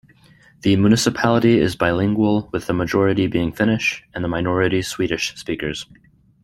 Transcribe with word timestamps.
The 0.63 0.75
municipality 0.77 1.59
is 1.59 1.75
bilingual 1.75 2.49
with 2.51 2.65
the 2.65 2.73
majority 2.73 3.27
being 3.27 3.51
Finnish 3.51 4.03
and 4.15 4.23
the 4.23 4.27
minority 4.27 4.81
Swedish-speakers. 4.81 5.85